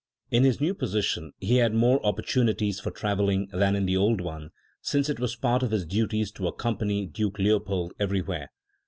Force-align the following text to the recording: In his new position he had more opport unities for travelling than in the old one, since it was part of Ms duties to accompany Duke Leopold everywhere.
In 0.31 0.45
his 0.45 0.59
new 0.59 0.73
position 0.73 1.31
he 1.37 1.57
had 1.57 1.75
more 1.75 1.99
opport 2.03 2.33
unities 2.33 2.79
for 2.79 2.89
travelling 2.89 3.47
than 3.53 3.75
in 3.75 3.85
the 3.85 3.95
old 3.97 4.19
one, 4.19 4.49
since 4.81 5.09
it 5.11 5.19
was 5.19 5.35
part 5.35 5.61
of 5.61 5.69
Ms 5.69 5.85
duties 5.85 6.31
to 6.31 6.47
accompany 6.47 7.05
Duke 7.05 7.37
Leopold 7.37 7.93
everywhere. 7.99 8.49